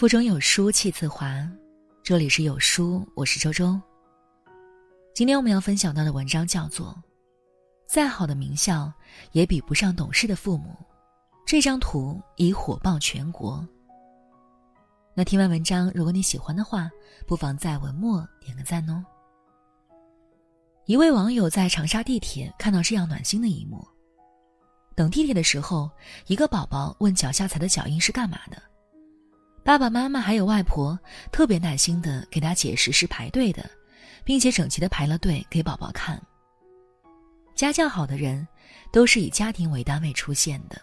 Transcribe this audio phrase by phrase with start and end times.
[0.00, 1.46] 腹中有书气自华，
[2.02, 3.78] 这里是有书，我是周周。
[5.14, 6.86] 今天我们要分享到的文章叫做
[7.86, 8.90] 《再好的名校
[9.32, 10.70] 也比不上懂事的父母》，
[11.46, 13.62] 这张图已火爆全国。
[15.12, 16.90] 那听完文章，如果你喜欢的话，
[17.26, 19.04] 不妨在文末点个赞哦。
[20.86, 23.86] 一位网友在长沙地铁看到这样暖心的一幕：
[24.96, 25.90] 等地铁的时候，
[26.26, 28.62] 一个宝宝问脚下踩的脚印是干嘛的。
[29.70, 30.98] 爸爸妈妈还有外婆
[31.30, 33.70] 特别耐心的给他解释是排队的，
[34.24, 36.20] 并且整齐的排了队给宝宝看。
[37.54, 38.44] 家教好的人
[38.92, 40.82] 都是以家庭为单位出现的。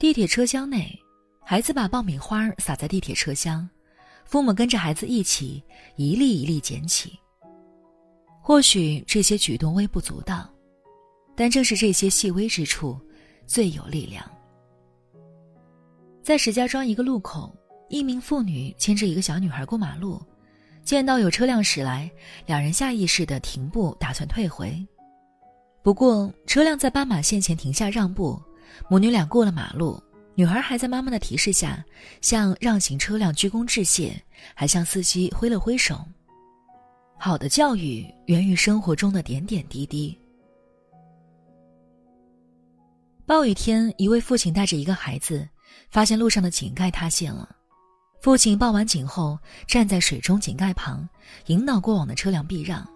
[0.00, 0.98] 地铁车厢内，
[1.44, 3.70] 孩子把爆米花撒在地铁车厢，
[4.24, 5.62] 父母跟着孩子一起
[5.94, 7.16] 一粒一粒捡起。
[8.40, 10.52] 或许这些举动微不足道，
[11.36, 13.00] 但正是这些细微之处，
[13.46, 14.28] 最有力量。
[16.22, 17.52] 在石家庄一个路口，
[17.88, 20.22] 一名妇女牵着一个小女孩过马路，
[20.84, 22.08] 见到有车辆驶来，
[22.46, 24.86] 两人下意识的停步，打算退回。
[25.82, 28.40] 不过车辆在斑马线前停下让步，
[28.88, 30.00] 母女俩过了马路，
[30.36, 31.84] 女孩还在妈妈的提示下
[32.20, 34.14] 向让行车辆鞠躬致谢，
[34.54, 35.98] 还向司机挥了挥手。
[37.18, 40.16] 好的教育源于生活中的点点滴滴。
[43.26, 45.48] 暴雨天，一位父亲带着一个孩子。
[45.90, 47.48] 发现路上的井盖塌陷了，
[48.20, 51.08] 父亲报完警后，站在水中井盖旁，
[51.46, 52.86] 引导过往的车辆避让。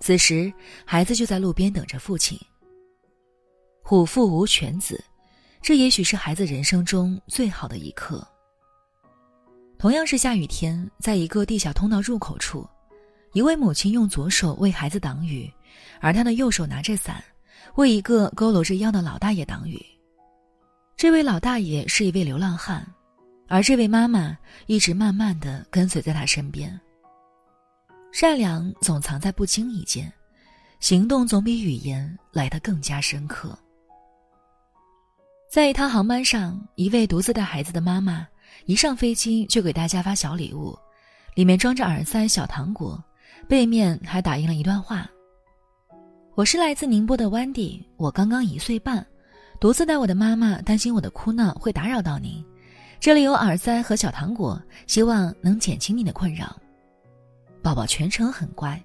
[0.00, 0.52] 此时，
[0.84, 2.38] 孩子就在路边等着父亲。
[3.82, 5.02] 虎父无犬子，
[5.60, 8.26] 这也许是孩子人生中最好的一刻。
[9.78, 12.68] 同样是下雨天，在一个地下通道入口处，
[13.32, 15.52] 一位母亲用左手为孩子挡雨，
[16.00, 17.22] 而她的右手拿着伞，
[17.74, 19.84] 为一个佝偻着腰的老大爷挡雨。
[21.02, 22.86] 这位老大爷是一位流浪汉，
[23.48, 26.80] 而这位妈妈一直慢慢的跟随在他身边。
[28.12, 30.12] 善良总藏在不经意间，
[30.78, 33.58] 行动总比语言来得更加深刻。
[35.50, 38.24] 在一趟航班上，一位独自带孩子的妈妈
[38.66, 40.78] 一上飞机就给大家发小礼物，
[41.34, 43.02] 里面装着耳塞、小糖果，
[43.48, 45.10] 背面还打印了一段话
[46.36, 49.04] ：“我是来自宁波的 Wendy，我刚刚一岁半。”
[49.62, 52.44] 独自带我的妈妈担心我的哭闹会打扰到您，
[52.98, 56.60] 这里有耳塞和小糖果，希望能减轻你的困扰。
[57.62, 58.82] 宝宝全程很乖。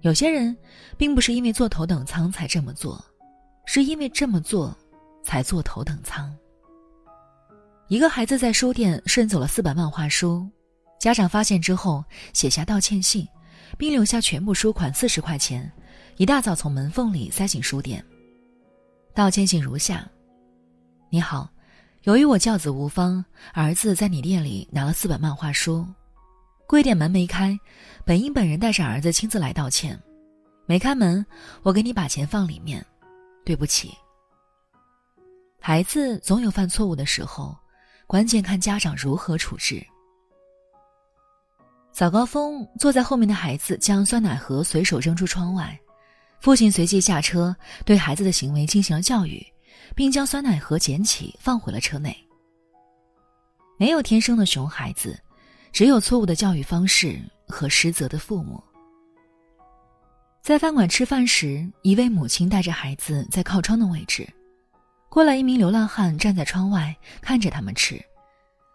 [0.00, 0.56] 有些人
[0.96, 3.04] 并不是因为坐头等舱才这么做，
[3.66, 4.74] 是因为这么做
[5.22, 6.34] 才坐头等舱。
[7.88, 10.48] 一个孩子在书店顺走了四本漫画书，
[10.98, 12.02] 家长发现之后
[12.32, 13.28] 写下道歉信，
[13.76, 15.70] 并留下全部书款四十块钱，
[16.16, 18.02] 一大早从门缝里塞进书店。
[19.16, 20.06] 道歉信如下：
[21.08, 21.48] 你好，
[22.02, 25.86] 由于我教子无方，儿子在你店里拿了四本漫画书，
[26.66, 27.58] 贵店门没开，
[28.04, 29.98] 本应本人带着儿子亲自来道歉，
[30.66, 31.24] 没开门，
[31.62, 32.84] 我给你把钱放里面，
[33.42, 33.90] 对不起。
[35.62, 37.56] 孩子总有犯错误的时候，
[38.06, 39.82] 关键看家长如何处置。
[41.90, 45.74] 早高峰，坐在后面的孩子将酸奶盒随手扔出窗外。
[46.40, 47.54] 父亲随即下车，
[47.84, 49.44] 对孩子的行为进行了教育，
[49.94, 52.16] 并将酸奶盒捡起放回了车内。
[53.78, 55.18] 没有天生的熊孩子，
[55.72, 58.62] 只有错误的教育方式和失责的父母。
[60.40, 64.28] 在饭馆吃饭时，一位母亲带着孩子在靠窗的位置，
[65.08, 68.00] 过来一名流浪汉站在窗外看着他们吃。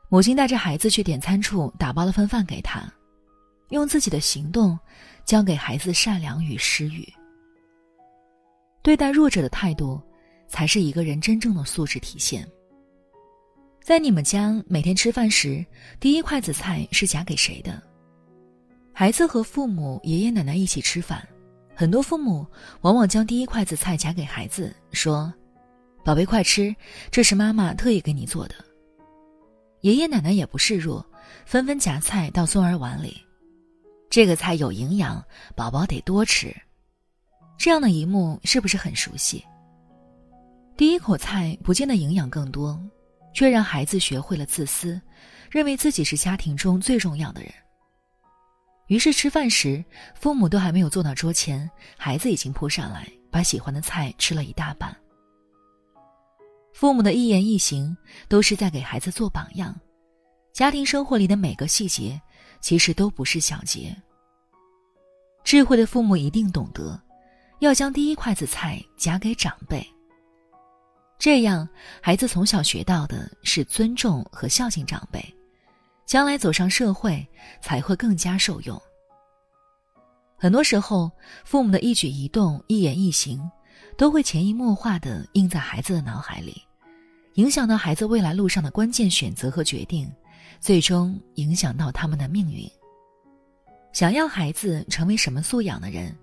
[0.10, 2.84] 母亲带着孩子去点餐处打包了份饭给他，
[3.70, 4.78] 用自己的行动
[5.24, 7.08] 教给孩子善良与施予。
[8.84, 10.02] 对待弱者的态度，
[10.48, 12.48] 才是一个人真正的素质体现。
[13.82, 15.64] 在你们家每天吃饭时，
[16.00, 17.82] 第一筷子菜是夹给谁的？
[18.94, 21.28] 孩子和父母、爷爷奶奶一起吃饭，
[21.76, 22.46] 很多父母
[22.82, 25.34] 往往将第一筷子菜夹给孩子，说
[26.04, 26.76] ：“宝贝，快吃，
[27.10, 28.56] 这是妈妈特意给你做的。”
[29.82, 31.04] 爷爷奶奶也不示弱，
[31.46, 33.18] 纷纷夹菜到孙儿碗里。
[34.10, 35.24] 这个菜有营养，
[35.56, 36.56] 宝宝得多吃。
[37.62, 39.46] 这样的一幕是不是很熟悉？
[40.76, 42.82] 第一口菜不见得营养更多，
[43.36, 45.00] 却让孩子学会了自私，
[45.52, 47.52] 认为自己是家庭中最重要的人。
[48.88, 49.86] 于是吃饭时，
[50.16, 54.92] 父母都还没有坐到桌前，孩子已经扑上来，把喜欢的菜吃了一大半。
[56.74, 57.96] 父母的一言一行
[58.28, 59.80] 都是在给孩子做榜样，
[60.52, 62.20] 家庭生活里的每个细节，
[62.60, 63.96] 其实都不是小节。
[65.44, 67.00] 智慧的父母一定懂得。
[67.62, 69.86] 要将第一筷子菜夹给长辈。
[71.20, 71.70] 这样，
[72.02, 75.24] 孩子从小学到的是尊重和孝敬长辈，
[76.04, 77.24] 将来走上社会
[77.62, 78.82] 才会更加受用。
[80.40, 81.12] 很多时候，
[81.46, 83.40] 父母的一举一动、一言一行，
[83.96, 86.60] 都会潜移默化的印在孩子的脑海里，
[87.36, 90.12] 影响到孩子未来路上的关键选择和决定，
[90.60, 92.68] 最终影响到他们的命运。
[93.94, 96.18] 想要孩子成为什么素养的人，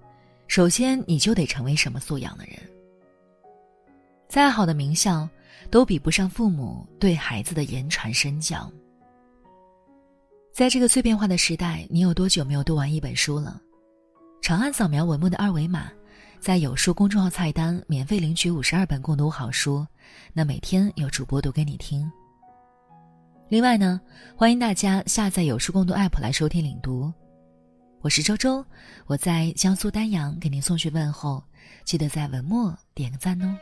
[0.48, 2.56] 首先你就得成为什么素养的人。
[4.28, 5.28] 再好的名校，
[5.70, 8.70] 都比不上父母对孩子的言传身教。
[10.52, 13.60] 在这个碎片化的时代，你有多久没有读完一本书了？
[14.40, 15.92] 长按扫描文末的二维码，
[16.40, 19.86] 在有书公众号菜单免费领取五十二本共读好书，
[20.32, 22.10] 那每天有主播读给你听。
[23.48, 24.00] 另外呢，
[24.34, 27.12] 欢迎大家下载有书共读 APP 来收听领读。
[28.00, 28.64] 我是周周，
[29.06, 31.42] 我在江苏丹阳给您送去问候，
[31.84, 33.58] 记得在文末点个赞哦。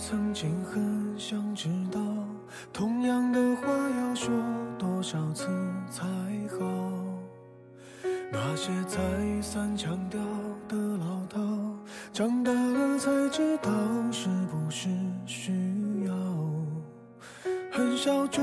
[0.00, 2.00] 曾经很想知道，
[2.72, 3.66] 同样的话
[4.00, 4.32] 要说
[4.78, 5.46] 多少次
[5.90, 6.04] 才
[6.58, 6.64] 好？
[8.30, 8.98] 那些再
[9.40, 10.20] 三强调
[10.68, 11.40] 的老套，
[12.12, 13.70] 长大了才知道
[14.12, 14.88] 是不是
[15.24, 15.52] 需
[16.06, 16.12] 要。
[17.72, 18.42] 很少主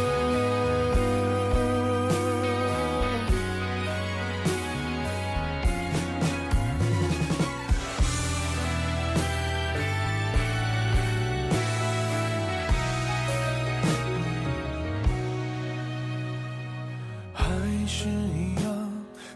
[18.01, 18.91] 是一样，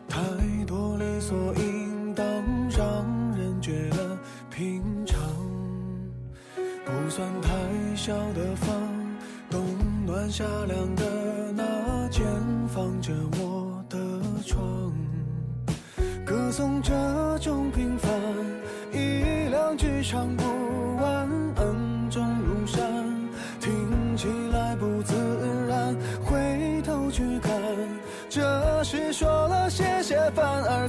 [0.09, 0.19] 太
[0.65, 2.25] 多理所应当，
[2.71, 3.05] 让
[3.37, 4.17] 人觉得
[4.49, 5.19] 平常，
[6.83, 8.75] 不算太小的房，
[9.51, 9.63] 冬
[10.07, 12.25] 暖夏凉的那间
[12.67, 13.97] 放着我的
[14.43, 14.91] 床，
[16.25, 16.91] 歌颂这
[17.37, 18.11] 种平凡，
[18.91, 20.74] 一两句唱不完。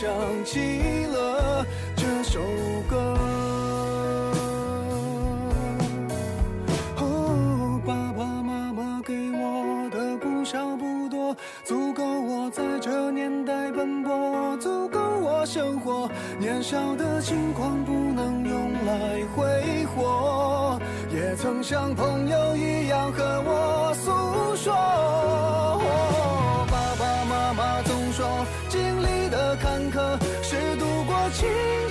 [0.00, 0.08] 想
[0.44, 2.06] 起了这。
[2.30, 2.40] 首
[2.88, 2.96] 歌。
[6.98, 16.08] 哦，爸爸妈妈给我的不少不多，足够我在这年代奔波，足够我生活。
[16.38, 20.78] 年少的轻狂不能用来挥霍，
[21.10, 25.47] 也曾像朋友一样和我诉说。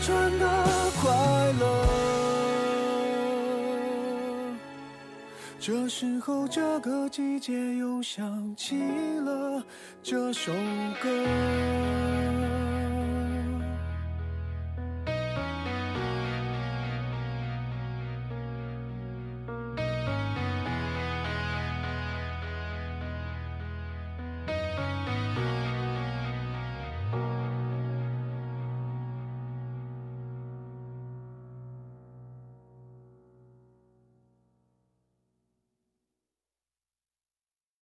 [0.08, 0.48] 转的
[1.02, 1.12] 快
[1.60, 1.66] 乐，
[5.60, 8.78] 这时候这个季节又想起
[9.26, 9.62] 了
[10.02, 10.54] 这首
[11.04, 11.10] 歌。